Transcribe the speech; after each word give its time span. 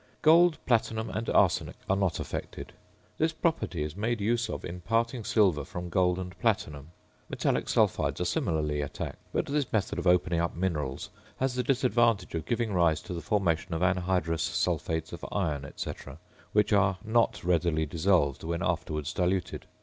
Gold, 0.23 0.57
platinum, 0.65 1.11
and 1.11 1.29
arsenic 1.29 1.75
are 1.87 1.95
not 1.95 2.19
affected. 2.19 2.73
This 3.19 3.33
property 3.33 3.83
is 3.83 3.95
made 3.95 4.19
use 4.19 4.49
of 4.49 4.65
in 4.65 4.81
parting 4.81 5.23
silver 5.23 5.63
from 5.63 5.89
gold 5.89 6.17
and 6.17 6.35
platinum. 6.39 6.89
Metallic 7.29 7.65
sulphides 7.69 8.19
are 8.19 8.25
similarly 8.25 8.81
attacked; 8.81 9.19
but 9.31 9.45
this 9.45 9.71
method 9.71 9.99
of 9.99 10.07
opening 10.07 10.39
up 10.39 10.55
minerals 10.55 11.11
has 11.37 11.53
the 11.53 11.61
disadvantage 11.61 12.33
of 12.33 12.45
giving 12.47 12.73
rise 12.73 12.99
to 13.01 13.13
the 13.13 13.21
formation 13.21 13.75
of 13.75 13.81
anhydrous 13.83 14.41
sulphates 14.41 15.13
of 15.13 15.23
iron, 15.31 15.71
&c., 15.75 15.91
which 16.51 16.73
are 16.73 16.97
not 17.03 17.43
readily 17.43 17.85
dissolved 17.85 18.43
when 18.43 18.63
afterwards 18.63 19.13
diluted. 19.13 19.67